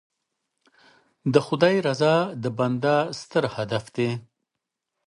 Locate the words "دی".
3.95-4.09